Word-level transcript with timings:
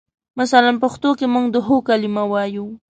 مثلاً 0.39 0.71
پښتو 0.83 1.09
کې 1.19 1.25
موږ 1.33 1.45
د 1.51 1.57
هو 1.67 1.75
کلمه 1.87 2.23
وایو. 2.31 2.65